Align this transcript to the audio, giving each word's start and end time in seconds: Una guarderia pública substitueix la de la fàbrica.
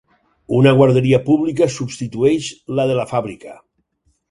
Una 0.59 0.71
guarderia 0.79 1.19
pública 1.27 1.69
substitueix 1.75 2.51
la 2.81 2.89
de 2.93 2.99
la 3.03 3.07
fàbrica. 3.15 3.57